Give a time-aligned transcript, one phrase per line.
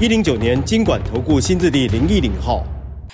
[0.00, 2.64] 一零九年金管投顾新字第零一零号。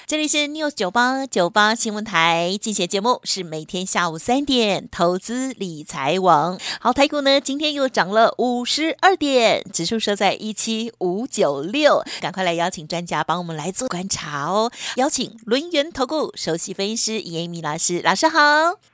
[0.07, 6.59] 这里是 News 九八九八新闻台，进行节目是每天下午三点，投资理财网。
[6.81, 12.03] 好，台股呢今天又涨了五十二点，指数收在一七五九六。
[12.23, 14.73] 赶快来邀请专家帮我们来做观察哦。
[14.97, 18.39] 邀请轮源投顾首席分析师严明老师，老师好。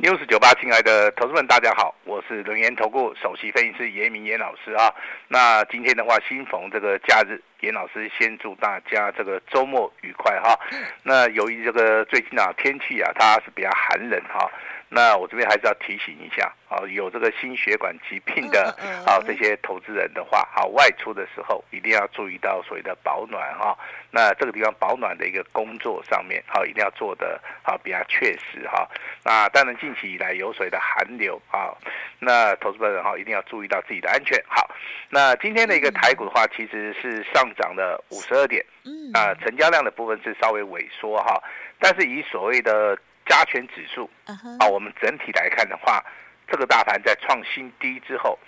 [0.00, 4.92] News 九八，亲爱的投资们，大家好，我是轮源投顾首席分析师严一民严老师啊。
[5.28, 7.40] 那今天的话，新逢这个假日。
[7.60, 10.58] 严老师先祝大家这个周末愉快哈。
[11.02, 14.50] 那由于这个最近啊天气啊它是比较寒冷哈。
[14.88, 18.72] 那我这边还是要提醒一下啊，有这个心血管疾病的
[19.04, 23.76] 啊这些投资人的话，好外出的时候一定要注意到所谓的保暖哈。
[24.12, 28.88] 那这个地方保暖的一个工作上面，好一定要做的啊比较确实哈。
[29.24, 31.74] 那当然近期以来有所谓的寒流啊，
[32.18, 34.42] 那投资人哈一定要注意到自己的安全。
[34.48, 34.68] 好，
[35.10, 39.12] 那今天的一个台股的话，其实是上涨了五十二点，嗯。
[39.12, 41.42] 啊成交量的部分是稍微萎缩哈，
[41.78, 46.04] 但是以所谓的加权指数啊，我们整体来看的话，
[46.48, 48.38] 这个大盘在创新低之后，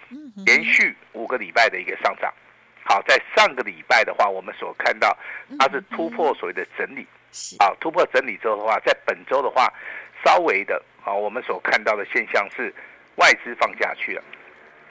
[0.46, 2.32] 连续五个礼拜的一个上涨。
[2.84, 5.16] 好，在上个礼拜的话，我们所看到
[5.58, 7.06] 它是突破所谓的整理，
[7.58, 9.70] 啊，突破整理之后的话，在本周的话，
[10.24, 12.74] 稍微的啊，我们所看到的现象是
[13.18, 14.22] 外资放下去了。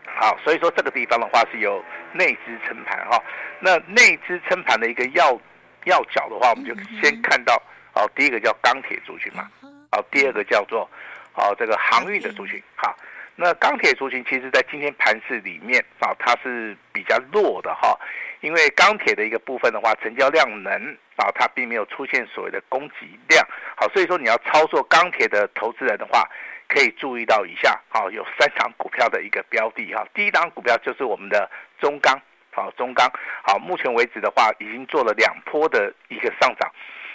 [0.05, 1.83] 好，所以说这个地方的话是由
[2.13, 3.21] 内资撑盘哈。
[3.59, 5.37] 那内资撑盘的一个要
[5.83, 7.61] 要角的话，我们就先看到
[7.93, 9.49] 哦，第一个叫钢铁族群嘛。
[9.91, 10.89] 好，第二个叫做，
[11.33, 12.61] 哦，这个航运的族群。
[12.75, 12.95] 好，
[13.35, 17.97] 那钢铁族群其实在今天盘市里面啊，它是比较弱的哈，
[18.41, 20.71] 因为钢铁的一个部分的话，成交量能
[21.15, 23.45] 啊，它并没有出现所谓的供给量。
[23.75, 26.27] 好，所以说你要操作钢铁的投资人的话，
[26.67, 30.05] 可以注意到以下，好，有三档股票的一个标的哈。
[30.13, 32.19] 第一档股票就是我们的中钢，
[32.51, 33.09] 好，中钢，
[33.43, 36.71] 好，目前为止的话，已经做了两波的一个上涨。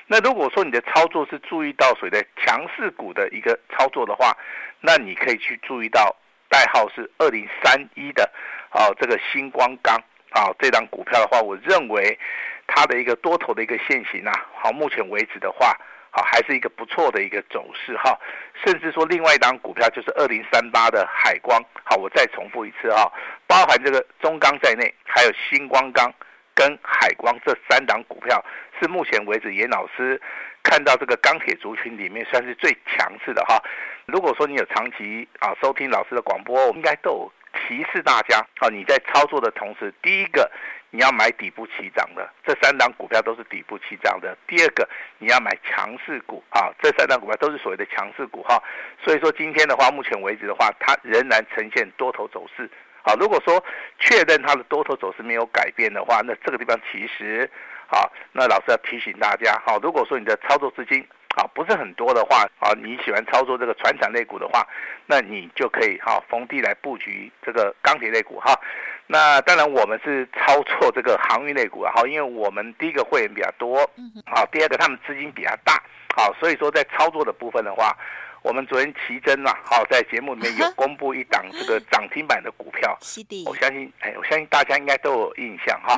[0.06, 4.36] 那如果说你的操作是注意到所谓的强势股的一个操作的话，
[4.80, 6.14] 那你可以去注意到
[6.48, 8.30] 代号是二零三一的，
[8.70, 9.96] 啊，这个星光钢
[10.30, 12.18] 啊，这档股票的话，我认为
[12.66, 15.76] 它的一个多头的一个线型啊，好，目前为止的话，
[16.12, 18.16] 好，还是一个不错的一个走势哈，
[18.64, 23.10] 甚至说另外一档股票就是二零三八的海光，好，我再重复一次哈，
[23.46, 26.08] 包含这个中钢在内，还有新光钢。
[26.54, 28.44] 跟海光这三档股票
[28.78, 30.20] 是目前为止严老师
[30.62, 33.58] 看到这个钢铁族群里面算是最强势的哈。
[34.04, 40.50] 如果说你有长期啊收听老师的广播，应该都有提示大家啊，你在操作的同时，第一个
[40.90, 48.62] 你要买底部起涨的，这三档股票都是底部起涨的；第二个你要买强势股啊，这三档股票都是所谓的强势股哈。
[49.02, 52.68] 所以说今天的话，目前为止的话，它仍然呈现多头走势。
[53.04, 53.62] 好，如果说
[53.98, 57.50] 确认它的多头走势没有改变的话，那这个地方其实，
[57.88, 61.04] 好，那老师要提醒大家，好，如果说你的操作资金
[61.36, 64.66] 啊不是很多的话，啊，你喜欢操作这个船产类股的话，
[65.06, 68.58] 那你就可以哈逢低来布局这个钢铁类股哈。
[69.06, 73.78] 那当然我们是操作这个航运类股啊，好，因为我们第一个会员比较多，
[74.26, 75.82] 好，第二个他们资金比较大，
[76.14, 77.96] 好，所以说在操作的部分的话。
[78.44, 82.98] 我们昨天奇珍啊，好，在节目里面有 公布一档这个涨停板的股票，
[83.46, 85.96] 我相信，哎，我相信大家应该都有印象哈，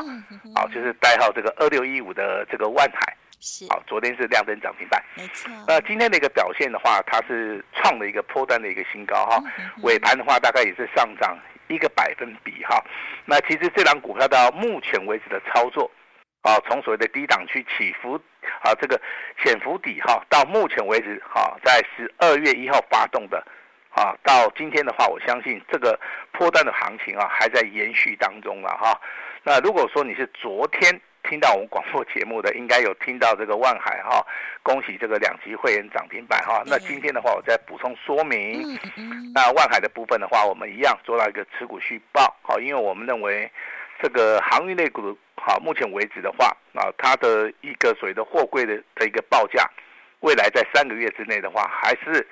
[0.54, 3.16] 好，就是代号这个二六一五的这个万海，
[3.69, 5.50] 好，昨天是亮灯涨停板，没错。
[5.66, 9.43] 那今天的一个表现的话，它是创了一个破单的一个新高哈，
[9.82, 11.38] 尾盘的话大概也是上涨
[11.69, 12.82] 一个百分比哈。
[13.25, 15.91] 那其实这档股票到目前为止的操作。
[16.44, 18.20] 啊，从所谓的低档区起伏，
[18.61, 19.00] 啊，这个
[19.43, 23.43] 潜伏底哈，到目前为止哈，在十二月一号发动的，
[23.88, 25.99] 啊，到今天的话，我相信这个
[26.32, 29.00] 波段的行情啊，还在延续当中了哈。
[29.43, 34.25] 那如果说你是昨天听到我们广播节目的，应该有听到这个万海哈，
[34.62, 36.62] 恭喜这个两级会员涨停板哈。
[36.67, 38.79] 那今天的话，我再补充说明，
[39.35, 43.50] 那万海的部分的话，我们一样做到一个持股续报，好，因为我们认为
[44.03, 45.17] 这个航运类股。
[45.37, 49.69] 好，目前为止的话，啊，它的一个所谓的货柜的的一个报价，
[50.21, 52.26] 未来在三个月之内的话，还是，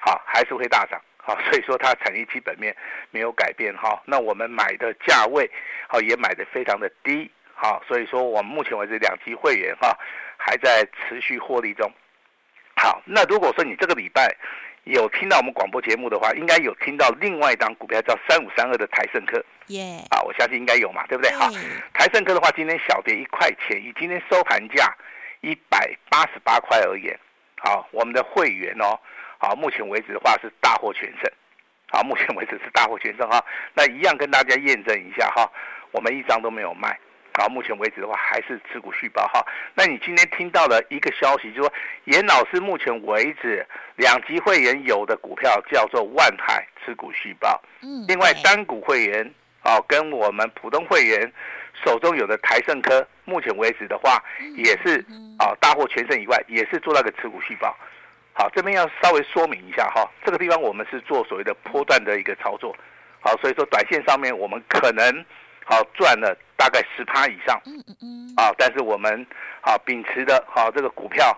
[0.00, 2.76] 好，还是会大涨，好， 所以说它产业基本面
[3.10, 4.02] 没有改变哈。
[4.04, 5.50] 那我们买的价位，
[5.88, 9.98] 好，也买的非常的低，好，所以说我们目前为止两期会员哈
[10.36, 11.90] 还在持续获利中。
[12.76, 14.32] 好，那如果说你这个礼拜
[14.84, 19.44] 有听到我们广播节目的话，应该有听到另外一档股票叫三五三二的台盛科。
[19.66, 21.32] 耶，啊，我相信应该有嘛，对不对？
[21.32, 21.50] 好，
[21.92, 24.96] 台盛科的话，今天小跌一块钱，以今天收盘价
[25.40, 27.18] 一百八十八块而言，
[27.56, 28.96] 好，我们的会员哦，
[29.38, 31.28] 好，目前为止的话是大获全胜，
[31.90, 33.44] 好，目前为止是大获全胜哈。
[33.74, 35.50] 那一样跟大家验证一下哈，
[35.90, 36.96] 我们一张都没有卖。
[37.38, 39.40] 好，目前为止的话还是持股续报哈。
[39.72, 41.72] 那你今天听到了一个消息，就是说
[42.06, 43.64] 严老师目前为止
[43.94, 49.32] 两级会员有的股票叫做万海持股续报，嗯，另外单股会员
[49.62, 51.32] 啊跟我们普通会员
[51.84, 54.20] 手中有的台盛科，目前为止的话
[54.56, 54.98] 也是
[55.38, 57.72] 啊大获全胜以外，也是做那个持股续报。
[58.32, 62.76] 好，这边要稍微说明一下哈，这个地方我们是做所谓的波段的一个操作，
[63.20, 65.24] 好，所以说短线上面我们可能。
[65.70, 69.24] 好赚了大概十趴以上，嗯嗯嗯，啊，但是我们
[69.62, 71.32] 啊秉持的好这个股票，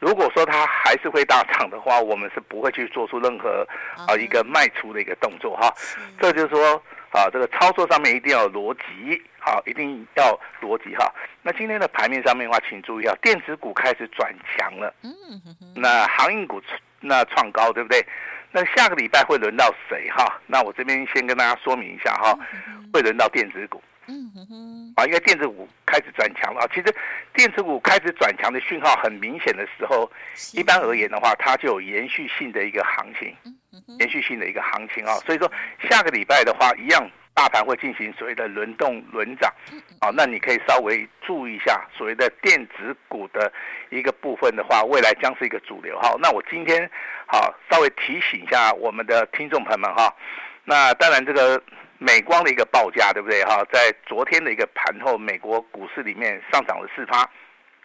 [0.00, 3.64] 如果说它还是会大涨的话，我们是不会去做出任何
[4.08, 5.72] 啊一个卖出的一个动作哈。
[6.20, 6.74] 这就是说
[7.12, 11.08] 啊，这个操作上面一定要有逻辑，好，一定要逻辑哈。
[11.40, 15.12] 那今天的盘面上面的话，请注意啊，电子股开始转强了，嗯，
[15.76, 16.60] 那航运股
[16.98, 18.04] 那创高，对不对？
[18.50, 20.40] 那下个礼拜会轮到谁哈？
[20.48, 22.36] 那我这边先跟大家说明一下哈，
[22.92, 23.80] 会轮到电子股。
[24.06, 26.66] 嗯哼，啊，因为电子股开始转强了啊。
[26.74, 26.94] 其实
[27.34, 30.10] 电子股开始转强的讯号很明显的时候，
[30.52, 33.34] 一般而言的话，它就有延续性的一个行情，
[33.98, 35.14] 延续性的一个行情啊。
[35.26, 35.50] 所以说
[35.88, 37.10] 下个礼拜的话，一样。
[37.36, 39.52] 大盘会进行所谓的轮动轮涨，
[39.98, 43.52] 啊，那你可以稍微注意一下所谓的电子股的
[43.90, 46.14] 一个部分的话，未来将是一个主流哈。
[46.20, 46.88] 那我今天
[47.26, 50.14] 好稍微提醒一下我们的听众朋友们哈。
[50.64, 51.60] 那当然这个
[51.98, 53.64] 美光的一个报价对不对哈？
[53.72, 57.18] 在昨天的一个盘后，美国股市里面上涨了四趴，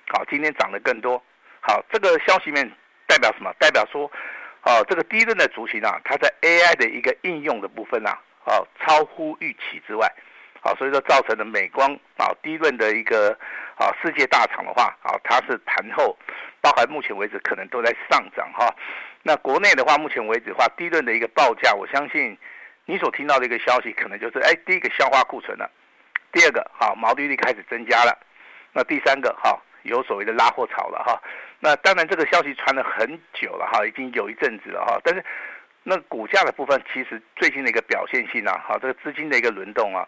[0.07, 1.21] 好，今天涨得更多。
[1.61, 2.69] 好，这个消息面
[3.07, 3.53] 代表什么？
[3.59, 4.11] 代表说，
[4.63, 8.17] 哦，这个低润的族群啊，它在 AI 的一个应用的部分啊。
[8.45, 10.11] 哦，超乎预期之外，
[10.61, 13.37] 好，所以说造成了美光啊低润的一个
[13.75, 16.17] 啊世界大厂的话啊，它是盘后，
[16.59, 18.73] 包含目前为止可能都在上涨哈。
[19.21, 22.35] 那国内的话，目前为止的话，低润的一个报价，我相信
[22.89, 25.69] 你所听到的一个消息，可能就是哎，第一个消化库存了，
[26.31, 28.17] 第二个好毛利率开始增加了，
[28.73, 31.21] 那第三个哈有所谓的拉货潮了哈。
[31.59, 35.23] 那当然这个消息传了很久了哈，已经有一阵子了哈，但是。
[35.81, 40.05] 那股价的部分，其实最近的一个表现性啊，好，这个资金的一个轮动啊，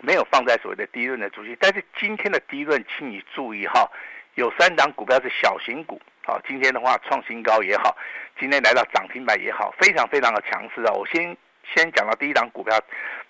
[0.00, 1.56] 没有放在所谓的低润的主题。
[1.60, 3.90] 但是今天的低润，请你注意哈，
[4.36, 7.94] 有三档股票是小型股，好，今天的话创新高也好，
[8.38, 10.92] 今天来到涨停板也好，非常非常的强势啊。
[10.92, 11.36] 我先
[11.74, 12.78] 先讲到第一档股票，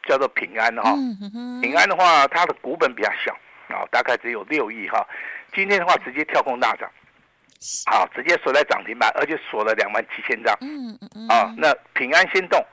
[0.04, 0.92] 叫做平安哈，
[1.60, 3.32] 平安的话，它的股本比较小
[3.74, 5.06] 啊，大概只有六亿哈，
[5.52, 6.90] 今天的话直接跳空大涨。
[7.90, 10.56] 好，直接锁在涨停板，而且锁了两万七千张。
[10.60, 12.64] 嗯嗯啊，那平安先动，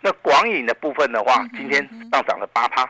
[0.00, 1.80] 那广影的部分的话，今天
[2.10, 2.84] 上涨了八趴。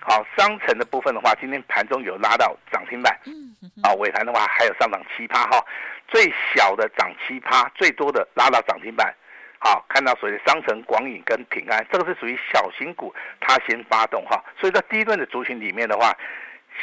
[0.00, 3.14] 好，商城的部分的话，今天盘中有拉到涨停板。
[3.26, 3.70] 嗯嗯。
[3.82, 5.62] 啊，尾盘的话还有上涨七趴哈，
[6.08, 9.14] 最小的涨七趴，最多的拉到涨停板。
[9.60, 14.42] 好，看到所谓的商城、广影跟平安，这个是属于小型股，它先发动哈。
[14.58, 16.12] 所以在第一轮的族群里面的话，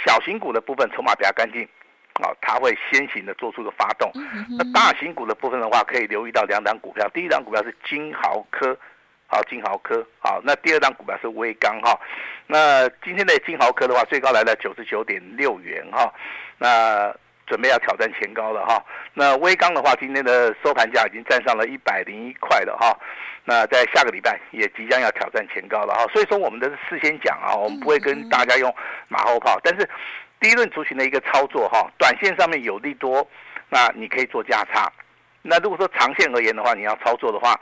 [0.05, 1.67] 小型股的部分筹码比较干净。
[2.19, 4.11] 啊，它会先行的做出个发动。
[4.57, 7.07] 那大型股的部分的话，可以留意到两档股票。
[7.13, 8.75] 第一档股票是金豪科，
[9.27, 10.41] 好，金豪科，好。
[10.43, 11.95] 那第二档股票是威刚哈。
[12.47, 16.11] 那今天的金豪科的话，最高来到九十九点六元哈。
[16.57, 17.15] 那
[17.47, 18.83] 准备要挑战前高了哈。
[19.13, 22.95] 那威刚的话，今天的收盘价已经站上了一百零一块了哈。
[23.45, 26.05] 那在下个礼拜也即将要挑战前高了哈。
[26.13, 28.71] 所以说，我们都是事先讲啊，我们不会跟大家用
[29.07, 29.89] 马后炮，但是。
[30.39, 33.27] 第一轮族群的一个操作哈，短线上面有利多，
[33.69, 34.87] 那你可以做价差。
[35.41, 37.59] 那如果说长线而言的话，你要操作的话，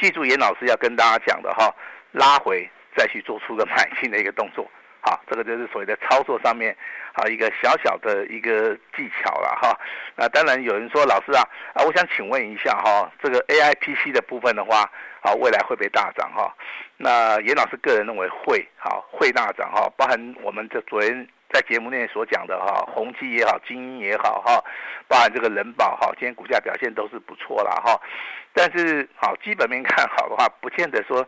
[0.00, 1.72] 记住严老师要跟大家讲的哈，
[2.10, 4.68] 拉回再去做出个买进的一个动作。
[5.08, 6.76] 啊，这个就是所谓的操作上面
[7.14, 9.78] 啊一个小小的一个技巧了哈。
[10.16, 11.42] 那当然有人说老师啊
[11.74, 14.90] 啊，我想请问一下哈，这个 AIPC 的部分的话
[15.22, 16.54] 啊，未来会不会大涨哈？
[16.96, 21.26] 那严老师个人认为会，好会大涨哈，包含我们这昨天。
[21.50, 24.62] 在节目内所讲的哈，宏基也好，精英也好哈，
[25.08, 27.98] 包含这个人保哈，今天股价表现都是不错啦哈。
[28.52, 31.26] 但是好基本面看好的话，不见得说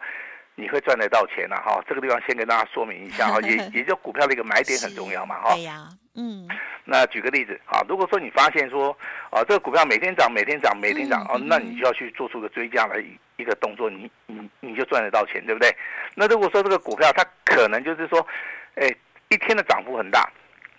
[0.61, 1.83] 你会赚得到钱呐哈。
[1.88, 5.55] 这个地方先跟大家说明一下哈，也 也就股票的一个买点很重要嘛哈。
[5.55, 6.47] 对呀，嗯。
[6.85, 8.97] 那举个例子啊，如果说你发现说
[9.31, 15.75] 啊，这个股票每天涨，每天涨，每天涨哦，那你就要去做出个追加的一一个动作，你你你就赚得到钱，对不对？
[16.14, 18.26] 那如果说这个股票它可能就是说，
[18.75, 18.88] 哎。
[19.33, 20.23] 一天的涨幅很大，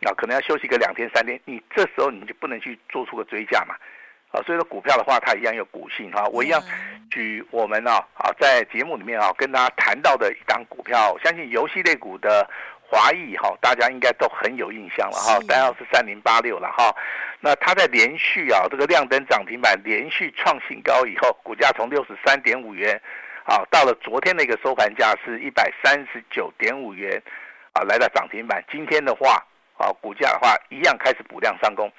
[0.02, 3.74] 啊，可能要休息个两天三天，你这时候你就不能去做出个追加嘛，
[4.32, 6.62] 啊，所以说股票的话，它一样有股性哈，我一样
[7.10, 12.50] 举我们啊啊在节目里面啊跟大家谈到的一档股票，相信游戏类股的
[12.82, 16.96] 华裔哈，大家应该都很有印象了哈，代号是三零八六了哈，
[17.40, 23.00] 那它在连续啊这个亮灯涨停板连续创新高以后，股价从六十三点五元
[23.44, 27.22] 啊到了昨天的一个收盘价是一百三十九点五元
[27.74, 29.46] 啊来到涨停板，今天的话。
[29.78, 31.92] 啊，股价的话一样开始补量上攻，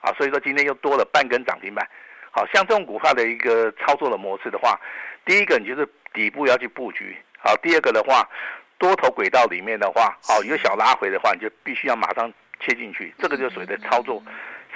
[0.00, 1.88] 啊，所以说今天又多了半根涨停板。
[2.30, 4.78] 好像这种股票的一个操作的模式的话，
[5.24, 8.28] 第一个你就是底部要去布局，好，第二个的话，
[8.78, 14.22] 多头轨道里面的话，好，有小拉回的话，你就必须要马上切进去，这个就是所谓的操作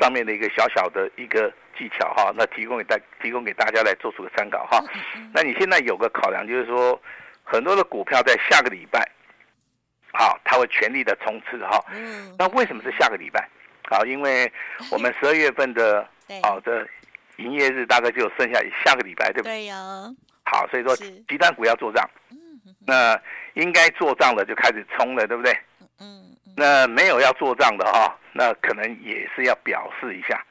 [0.00, 4.83] 上面的一个小小的一个技巧哈，那提供给大提供给大家来做出个参考哈。
[5.33, 7.00] 那你现在有个考量就是说，
[7.45, 9.07] 很多的股票在下个礼拜。
[10.14, 11.79] 好，它会全力的冲刺哈。
[11.95, 12.35] 嗯。
[12.38, 13.49] 那为什么是下个礼拜？
[13.93, 14.51] 好，因为
[14.91, 16.09] 我们十二月份的
[16.43, 16.89] 好的
[17.37, 19.53] 营业日大概就剩下下个礼拜，对不对？
[19.53, 19.77] 对呀。
[20.45, 22.09] 好，所以说集团股要做账。
[22.31, 22.37] 嗯。
[22.87, 23.21] 那
[23.55, 25.57] 应该做账的就开始冲了，对不对？
[26.01, 26.35] 嗯。
[26.57, 30.43] 那没有要做账的哈，那可能也是要表示一下。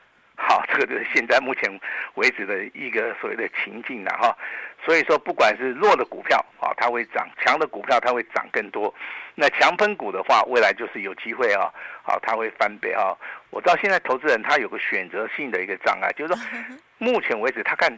[0.72, 1.70] 好，这个就是现在目前
[2.16, 4.38] 为止的一个所谓的情境了哈。
[4.84, 8.94] 所以说，不管是弱的股票啊，它会涨；强的股票它会涨更多。
[9.36, 11.72] 那强喷股的话，未来就是有机会啊，
[12.04, 13.16] 好，它会翻倍啊。
[13.52, 16.44] 我知道现在投资人他有个选择性的一个障碍，就是说，
[16.98, 17.96] 目前为止他看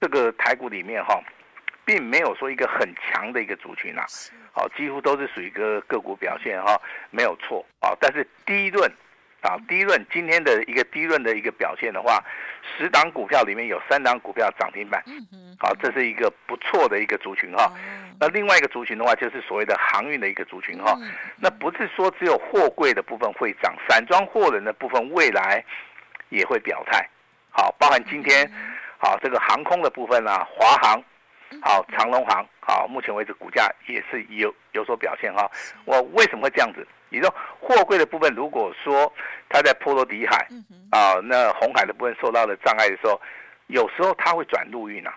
[0.00, 1.18] 这个台股里面哈，
[1.84, 4.04] 并没有说一个很强的一个族群啊，
[4.52, 6.78] 好，几乎都是属于一个个股表现哈，
[7.10, 7.96] 没有错啊。
[8.00, 8.90] 但是第一轮。
[9.40, 12.22] 啊，第一轮今天的一个第一轮的一个表现的话，
[12.76, 15.02] 十档股票里面有三档股票涨停板，
[15.58, 17.72] 好，这是一个不错的一个族群哈。
[18.18, 20.98] 那另外一个族群的话，就是所谓的航运的一个族群哈。
[21.36, 25.64] 那不是说只有货柜的部分会涨，散装货轮的部分未来
[26.30, 27.08] 也会表态。
[27.50, 28.50] 好，包含今天，
[28.98, 31.00] 好这个航空的部分啊，华航，
[31.62, 35.48] 好长隆航，好目前为止股价也是有有所表现哈。
[35.84, 36.84] 我为什么会这样子？
[37.10, 39.12] 你说货柜的部分，如果说
[39.48, 40.46] 它在波罗的海
[40.90, 43.20] 啊，那红海的部分受到了障碍的时候，
[43.68, 45.10] 有时候它会转陆运呐，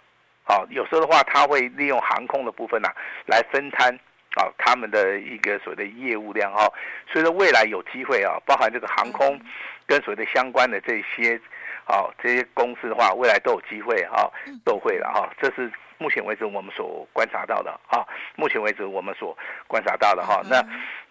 [0.46, 2.96] 啊，有时候的话，它会利用航空的部分呐、啊、
[3.26, 3.94] 来分摊
[4.36, 6.72] 啊他们的一个所谓的业务量哈，
[7.12, 9.40] 所以说未来有机会啊，包含这个航空
[9.86, 11.40] 跟所谓的相关的这些
[11.86, 14.32] 啊这些公司的话，未来都有机会哈
[14.66, 15.72] 都会了哈，这是。
[16.02, 18.04] 目前为止，我们所观察到的哈，
[18.36, 20.60] 目前为止我们所观察到的哈，那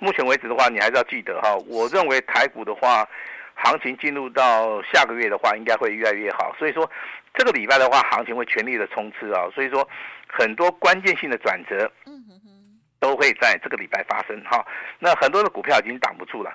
[0.01, 3.09] 目前为止的话，你还是要记得哈，我认为台股的话，
[3.55, 6.53] 行情进入到下个月的话，应该会越来越好。
[6.59, 6.91] 所以说，
[7.35, 9.49] 这个礼拜的话，行情会全力的冲刺啊。
[9.55, 9.89] 所以说，
[10.27, 11.89] 很多关键性的转折，
[12.99, 14.67] 都会在这个礼拜发生哈。
[14.99, 16.51] 那很多的股票已经挡不住了，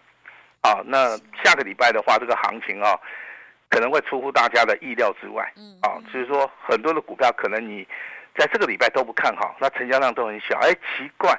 [0.60, 3.00] 啊，那下个礼拜的话，这个行情啊，
[3.75, 7.86] 可能会出乎大家的意料之外，嗯啊，所以说很多的股票可能你。
[8.38, 10.58] 在这个礼拜都不看好，那成交量都很小。
[10.60, 11.34] 哎，奇怪，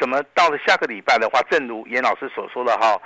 [0.00, 3.00] 怎么到了下个礼拜的话，正如严老师所说的哈，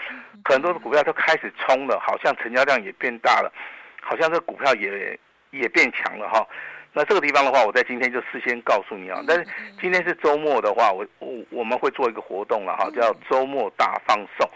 [0.47, 3.53] 很多的股票都开始冲了，好像成交量也变大了，
[4.01, 5.19] 好像这股票也
[5.51, 6.47] 也变强了哈。
[6.95, 9.23] 那这个地方的话，我在今天就事先告诉你啊。
[9.29, 9.47] 但是
[9.79, 14.49] 今天是周末的话，我我我们会做一个活动了哈，叫周末大放送。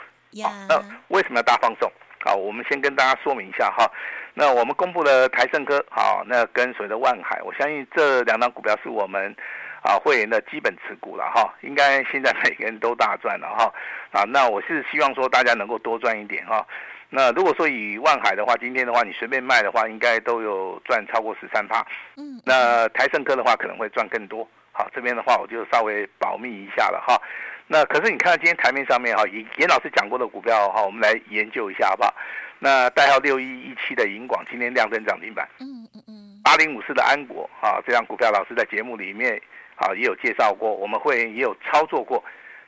[0.43, 1.93] 好，那为什么要大放送？
[2.25, 3.91] 好，我们先跟大家说明一下哈。
[4.35, 9.35] 那我们公布了台盛科，好，那跟随的万海，我相信这两档股票是我们
[9.83, 13.73] 啊会员的基本持股了哈，应该现在每个人都大赚了哈
[14.13, 16.65] 啊，那我是希望说大家能够多赚一点哈。
[17.09, 21.85] 那如果说以万海的话，今天的话你随便卖的话，应该都有赚超过十三趴。
[22.17, 24.47] 嗯，那台盛科的话可能会赚更多。
[24.71, 27.21] 好，这边的话我就稍微保密一下了哈。
[27.73, 32.13] 那可是你看到今天台面上面哈，严严老师讲过的股票哈，我们来研究一下好不好？
[32.59, 39.41] 那代号六一一七的银广今天亮灯涨停板，嗯嗯嗯，八零五四的安国啊，这张股票老师在节目里面
[39.77, 42.21] 啊也有介绍过，我们会也有操作过。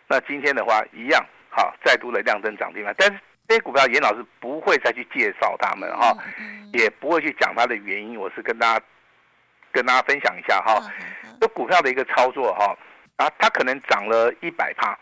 [0.07, 3.19] 那今天的话一样，好，再度的亮灯涨停板，但是
[3.49, 6.17] 这些股票严老师不会再去介绍他们哈，
[6.73, 8.85] 也不会去讲它的原因，我是跟大家
[9.73, 10.81] 跟大家分享一下哈，
[11.41, 12.79] 这股票的一个操作哈，
[13.17, 14.99] 啊，它可能涨了一百趴。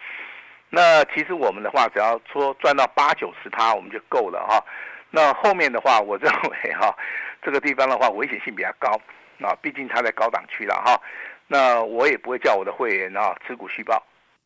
[0.68, 4.64] 那其实我们的话，只要说赚到八九十趴，我们就够了哈。
[5.10, 6.96] 那后面的话，我认为 哈，
[7.42, 8.88] 这个地方的话危险性比较高
[9.40, 11.00] 啊，毕竟它在高档区了哈。
[11.48, 14.00] 那我也不会叫我的会员啊持股续报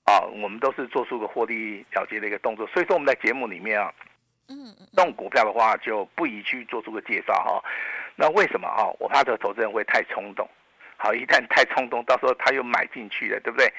[0.05, 2.67] 啊，我们都是做出个获利了结的一个动作。
[2.69, 3.93] 所以说我们在节目里面啊，
[4.49, 7.63] 嗯，这种股票的话就不宜去做出个介绍哈。
[8.17, 8.91] 那为什么哈？
[8.99, 10.49] 我怕这个投资人会太冲动，
[11.05, 13.71] 好，一旦太冲动，到时候他又买进去了，对不对？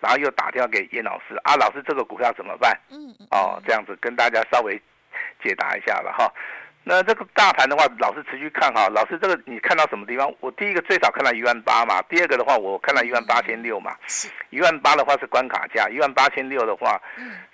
[0.00, 2.74] 然后又打电话给严老师啊，老师这个股票怎么办？
[2.90, 4.80] 嗯，哦，这样子跟大家稍微
[5.44, 6.32] 解答一下了哈。
[6.82, 8.88] 那这个大盘的话，老师持续看哈。
[8.88, 10.34] 老师，这个你看到什么地方？
[10.40, 13.94] 我第一个最少看到一万八嘛，第二个的话，我看到一万八千六嘛。
[14.48, 16.98] 一万八的话是关卡价，一万八千六的话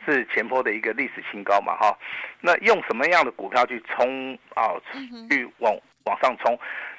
[0.05, 1.99] 是前坡的一个历史新高嘛哈。
[2.41, 4.71] 那用什么样的股票去冲啊？
[5.29, 6.57] 去往往上冲？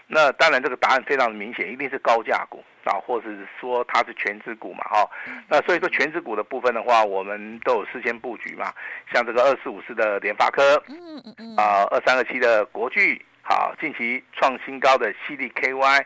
[0.09, 5.09] 那当然，这个答案非常的明显，一定是高价股啊，或者是说它是全值股嘛，哈。
[5.49, 8.73] 那所以说全值股的部分的话，我们都有事先布局嘛，
[9.13, 16.05] 像这个二四五四的联发科，嗯嗯啊，二三二七的国巨，好，近期创新高的矽力 KY，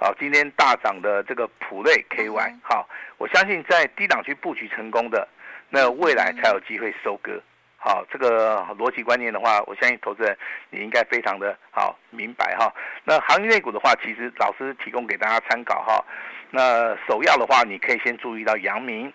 [0.00, 5.28] 好，今天大涨的这个普瑞 KY，好，我相信在低档区布局成功的，
[5.68, 7.38] 那未来才有机会收割。
[7.84, 10.38] 好，这个逻辑观念的话，我相信投资人
[10.70, 12.72] 你应该非常的好明白哈。
[13.02, 16.04] 那行业内股的话，其实老师提供给大家参考哈。
[16.50, 19.12] 那首要的话，你可以先注意到阳明，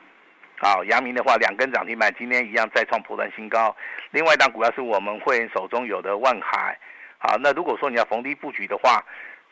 [0.60, 3.74] 好，阳明的话两根涨停板，今天一样再创波段新高。
[4.12, 6.78] 另外一档股票是我们会员手中有的万海，
[7.20, 9.02] 好，那如果说你要逢低布局的话，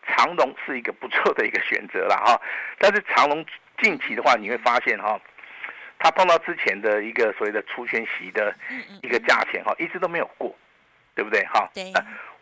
[0.05, 2.37] 长荣是一个不错的一个选择了哈。
[2.77, 3.45] 但是长荣
[3.81, 5.17] 近期的话，你会发现哈。
[6.05, 8.53] 他碰到之前的一个所谓的除权息的
[9.01, 10.55] 一个价钱哈，一直都没有过，
[11.15, 11.67] 对不对哈？
[11.73, 11.91] 对。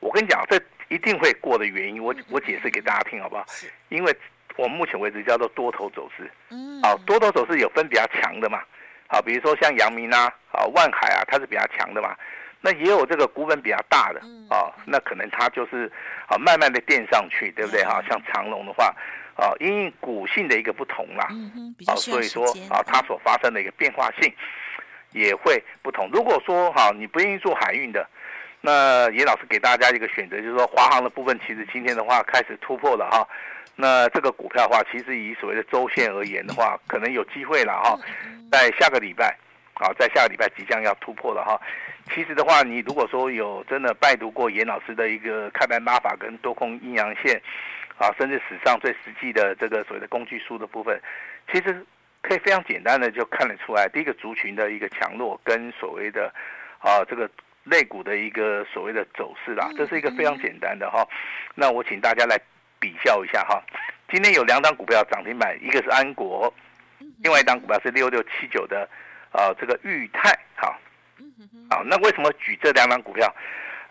[0.02, 3.46] 我跟你讲，这一定会过的原因，我我解释给大家听好不好？
[3.88, 4.14] 因为
[4.58, 6.30] 我们目前为止叫做多头走势。
[6.50, 6.82] 嗯。
[6.82, 8.62] 好，多头走势有分比较强的嘛？
[9.08, 12.14] 好，比如说像阳明啊、啊万海啊，它是比较强的嘛。
[12.60, 14.20] 那也有这个股本比较大的
[14.54, 15.90] 啊，那可能它就是
[16.28, 18.04] 啊慢慢的垫上去，对不对哈？
[18.10, 18.94] 像长龙的话。
[19.36, 21.28] 啊，因为股性的一个不同啦，
[21.88, 24.32] 啊，所以说啊，它所发生的一个变化性
[25.12, 26.08] 也会不同。
[26.14, 28.08] 如果说哈，你不愿意做海运的，
[28.62, 33.28] 那严老师给大家一个选择，就是说华航的部分，其实今天的话开始突破了哈。
[33.76, 38.00] 那这个股票的话，其实以所谓的周线而言的话，可能有机会了哈，
[38.52, 39.36] 在下个礼拜，
[39.74, 41.60] 啊，在下个礼拜即将要突破了哈。
[42.14, 47.42] 其实的话，你如果说有真的拜读过严老师的一个开盘八法跟多空阴阳线。
[47.98, 51.00] 啊，甚至史上最实际的这个所谓的工具书的部分，
[51.52, 51.86] 其实
[52.22, 56.34] 可以非常简单的就看得出来，第一个族群的一个强弱跟所谓的
[56.80, 57.30] 啊这个
[57.64, 61.08] 类股的一个所谓的走势啦，这是一个非常简单的哈。
[61.56, 62.40] 那我请大家来
[62.80, 63.62] 比较一下哈。
[64.12, 66.54] 今天有两档股票涨停板，一个是安国，
[67.24, 68.88] 另外一档股票是六六七九的
[69.32, 70.32] 啊这个裕泰。
[70.56, 70.78] 哈，
[71.70, 73.34] 好，那为什么举这两档股票？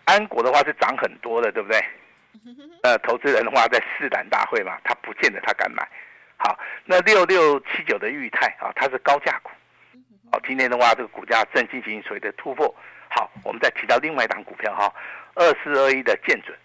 [0.05, 1.83] 安国的话是涨很多的，对不对？
[2.83, 5.87] 呃，投资人的话在试胆大会嘛，他不见得他敢买。
[6.37, 9.49] 好，那六六七九的裕泰啊，它是高价股。
[10.31, 12.73] 好，今天的话这个股价正进行所谓的突破。
[13.09, 14.93] 好，我们再提到另外一档股票哈，
[15.35, 16.57] 二四二一的建准。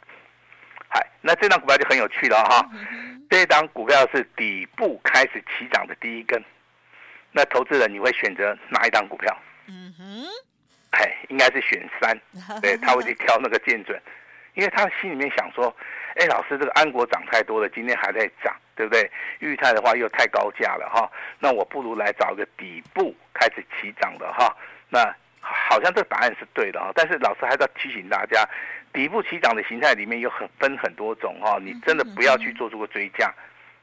[0.89, 2.67] 嗨，那这档股票就很有趣了哈。
[3.29, 6.43] 这档股票是底部开始起涨的第一根。
[7.31, 9.39] 那投资人你会选择哪一档股票？
[9.69, 10.25] 嗯哼，
[10.93, 12.19] 哎，应该是选三。
[12.63, 14.01] 对，他会去挑那个建准。
[14.59, 15.73] 因为他心里面想说，
[16.17, 19.09] 哎，老师，这个安国涨太多了，今天还在涨，对不对？
[19.39, 24.53] 裕泰的话又太高价了哈，那我不如来找一个底部开始起涨的哈。
[24.89, 28.45] 那好像这个答案是对的哈，但是老师还是要提醒大家，
[28.93, 33.33] 底部起涨的形态里面有很分很多种哈，你真的不要去做出个追加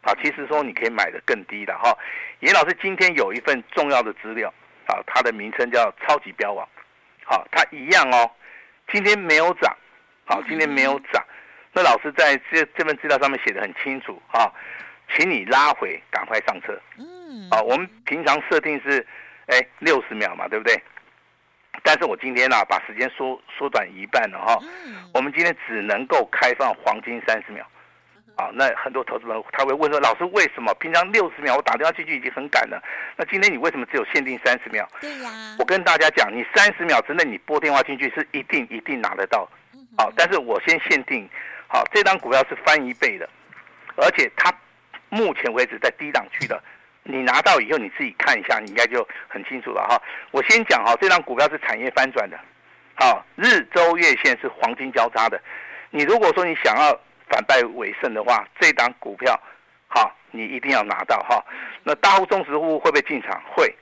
[0.01, 0.13] 啊。
[0.21, 1.97] 其实说你可以买的更低的哈。
[2.41, 4.53] 严老师今天有一份重要的资料
[4.87, 6.67] 啊，它的名称叫超级标王，
[7.23, 8.29] 好，它一样哦，
[8.91, 9.73] 今天没有涨。
[10.25, 11.23] 好，今天没有涨，
[11.71, 14.51] 那老师在这这份资料上面写的很清楚啊，
[15.13, 16.75] 请你拉回，赶快上车。
[16.97, 19.05] 嗯，啊，我们平常设定是，
[19.45, 20.81] 哎，六十秒嘛，对不对？
[21.83, 24.59] 但是我今天呢、啊，把时间缩缩短一半了哈。
[25.13, 27.63] 我们今天只能够开放黄金三十秒。
[28.35, 32.81] 啊，那很多投资人他会问说，老师为什么平常六十秒我打电话进去已经很赶了，
[33.15, 34.85] 那今天你为什么只有限定三十秒？
[34.99, 35.29] 对呀。
[35.59, 39.47] 我跟大家讲，你三十秒之内你拨电话进去是一定一定拿得到。
[39.97, 41.27] 好，但是我先限定，
[41.67, 43.29] 好，这张股票是翻一倍的，
[43.95, 44.53] 而且它
[45.09, 46.61] 目前为止在低档区的，
[47.03, 50.01] 你拿到以后你自己看一下，你应该就很清楚了哈。
[50.31, 52.37] 我先讲哈，这张股票是产业翻转的，
[52.95, 55.41] 好，日周月线是黄金交叉的，
[55.91, 56.91] 你如果说你想要
[57.29, 59.39] 反败为胜的话，这张股票，
[59.87, 61.43] 好，你一定要拿到哈。
[61.83, 63.41] 那大户、中实户会不会进场？
[63.55, 63.73] 会，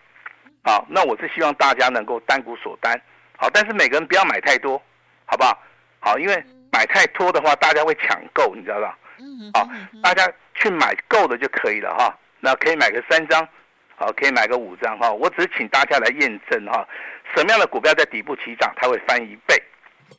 [0.63, 3.01] 好，那我是希望大家能够单股锁单，
[3.35, 4.79] 好，但是每个人不要买太多，
[5.25, 5.57] 好不好？
[6.03, 8.97] 好，因为买太多的话，大家会抢购，你知道吧？
[9.19, 9.65] 嗯好，
[10.03, 12.13] 大家去买够的就可以了哈。
[12.41, 13.47] 那可以买个三张，
[13.95, 15.09] 好，可以买个五张哈。
[15.09, 16.85] 我只是请大家来验证哈，
[17.33, 19.55] 什么样的股票在底部起涨，它会翻一倍，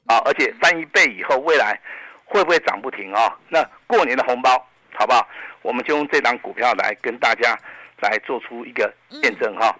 [0.06, 1.78] 啊，而且翻一倍以后，未来
[2.24, 3.36] 会不会涨不停啊？
[3.50, 4.50] 那过年的红包，
[4.94, 5.28] 好不好？
[5.60, 7.58] 我们就用这档股票来跟大家
[8.04, 9.74] 来做出一个验证哈。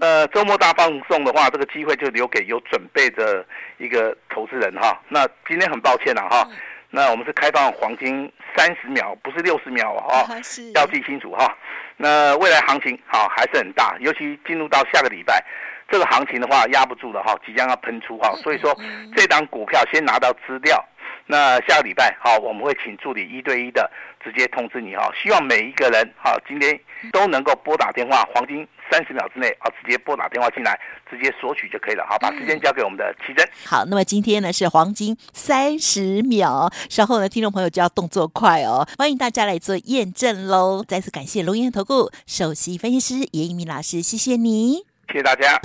[0.00, 3.44] 呃，周末大放送的话，这个机会就留给有准备的
[3.76, 4.98] 一个投资人哈。
[5.08, 6.48] 那今天很抱歉了哈，
[6.90, 10.26] 那我们是开放黄金三十秒，不是六十秒哈，
[10.74, 11.54] 要记清楚哈。
[11.98, 15.44] 那未来行情好还是很大，尤其进入到下个礼拜，
[15.90, 18.32] 这个行情的话压不住了哈，即将要喷出哈。
[18.42, 18.74] 所以说，
[19.14, 20.82] 这档股票先拿到资料。
[21.26, 23.90] 那下个礼拜好，我们会请助理一对一的
[24.22, 25.10] 直接通知你哈。
[25.20, 26.78] 希望每一个人好，今天
[27.12, 30.78] 都能够拨打电话，黄金三十秒之内啊，直接拨打电话进来，
[31.10, 32.06] 直接索取就可以了。
[32.08, 33.44] 好，把时间交给我们的奇珍。
[33.64, 40.84] 好，那么今天呢是黄金三十秒，稍后呢听众朋友就要动作快哦，欢迎大家来做验证喽。
[40.86, 45.60] 再次感谢龙岩投顾首席分析师严一鸣老师，谢谢你，谢谢大家。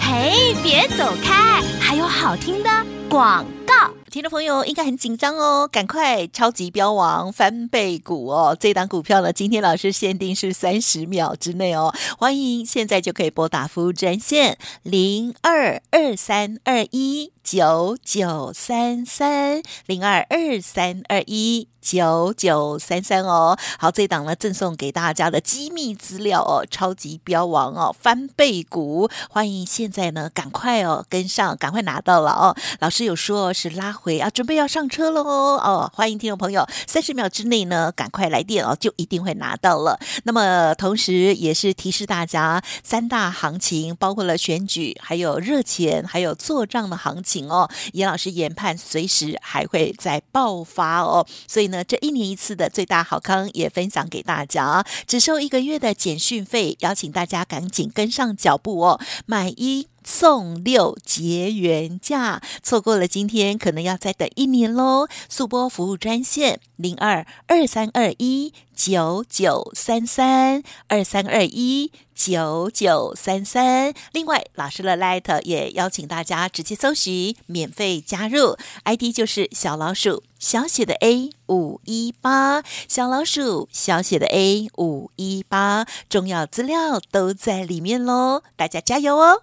[0.00, 2.70] 嘿，别走开，还有好听的
[3.08, 3.94] 广告。
[4.14, 8.56] 听众朋友应该很紧张哦，赶快超级标王翻倍股哦！
[8.60, 23.58] 这档股票呢，今天老师限定是三十秒之内哦，欢迎现在就可以拨打服务专线零二二三二一九九三三零二二三二一九九三三哦。
[23.80, 32.56] 好，这档呢赠送给大家的机密资料哦，超级标王哦，翻倍股，欢迎现在呢赶快哦跟上，赶快拿到了哦。
[32.78, 34.00] 老师有说是拉。
[34.04, 35.90] 会啊，准备要上车了哦！
[35.94, 39.98] 欢迎听众朋友，三十秒之内呢，赶快来电哦，就一定会拿到了。
[40.24, 47.66] 那么，同时也是提示大家，三大行情包括了选举、还有热钱、还有做账的行情哦。
[47.94, 51.26] 严老师研判，随时还会再爆发哦。
[51.48, 59.88] 所以呢，这一年一次的最大好康也分享给大家，只收一个月的简讯费，邀请大家赶紧跟上脚步哦，买一。
[60.04, 65.08] 送六结缘价，错过了今天，可能要再等一年喽。
[65.28, 73.94] 速播服务专线零二二三二一九九三三二三二一九九三三。
[74.12, 89.42] 另外，老师的 Light 也邀请大家直接搜寻，免费加入，ID 就是小老鼠小写的 A 五一八，小老鼠小写的 A 五一八，重要资料都在里面喽，大家加油哦！